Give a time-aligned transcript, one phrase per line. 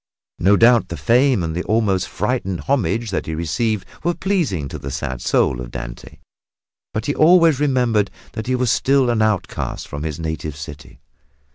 [0.39, 4.79] No doubt the fame and the almost frightened homage that he received were pleasing to
[4.79, 6.17] the sad soul of Dante,
[6.91, 11.01] but he always remembered that he was still an outcast from his native city.